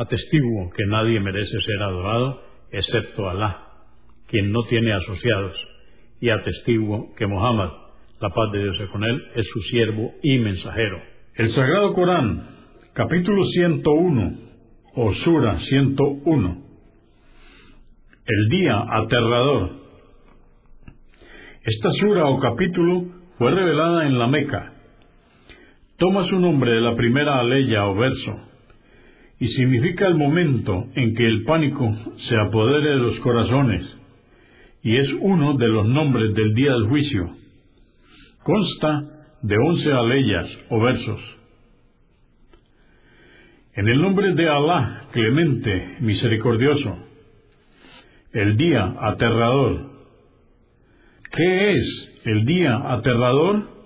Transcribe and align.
Atestiguo 0.00 0.70
que 0.70 0.86
nadie 0.86 1.20
merece 1.20 1.60
ser 1.60 1.82
adorado 1.82 2.40
excepto 2.72 3.28
Alá, 3.28 3.66
quien 4.28 4.50
no 4.50 4.62
tiene 4.62 4.94
asociados, 4.94 5.54
y 6.22 6.30
atestiguo 6.30 7.14
que 7.16 7.26
Muhammad, 7.26 7.68
la 8.18 8.30
paz 8.30 8.50
de 8.50 8.62
Dios 8.62 8.78
sea 8.78 8.86
con 8.88 9.04
él, 9.04 9.22
es 9.34 9.46
su 9.52 9.60
siervo 9.60 10.14
y 10.22 10.38
mensajero. 10.38 11.02
El 11.34 11.50
Sagrado 11.50 11.92
Corán, 11.92 12.46
capítulo 12.94 13.44
101, 13.44 14.38
o 14.94 15.14
Sura 15.16 15.58
101. 15.68 16.62
El 18.24 18.48
día 18.48 18.82
aterrador. 19.02 19.70
Esta 21.62 21.90
sura 22.00 22.24
o 22.24 22.40
capítulo 22.40 23.04
fue 23.36 23.50
revelada 23.50 24.06
en 24.06 24.18
la 24.18 24.28
Meca. 24.28 24.72
Toma 25.98 26.26
su 26.26 26.40
nombre 26.40 26.72
de 26.72 26.80
la 26.80 26.96
primera 26.96 27.38
aleya 27.38 27.86
o 27.86 27.94
verso 27.94 28.50
y 29.40 29.48
significa 29.54 30.06
el 30.06 30.16
momento 30.16 30.86
en 30.94 31.14
que 31.14 31.26
el 31.26 31.44
pánico 31.44 31.96
se 32.28 32.36
apodere 32.36 32.90
de 32.90 32.98
los 32.98 33.18
corazones, 33.20 33.82
y 34.82 34.96
es 34.96 35.08
uno 35.20 35.54
de 35.54 35.66
los 35.66 35.88
nombres 35.88 36.34
del 36.34 36.54
día 36.54 36.72
del 36.72 36.88
juicio. 36.88 37.30
Consta 38.42 39.02
de 39.42 39.56
once 39.56 39.90
aleyas 39.90 40.46
o 40.68 40.80
versos. 40.80 41.20
En 43.74 43.88
el 43.88 44.00
nombre 44.02 44.34
de 44.34 44.46
Alá, 44.46 45.08
clemente, 45.12 45.96
misericordioso, 46.00 46.98
el 48.32 48.58
día 48.58 48.94
aterrador. 49.00 49.90
¿Qué 51.32 51.72
es 51.72 52.20
el 52.24 52.44
día 52.44 52.76
aterrador? 52.92 53.79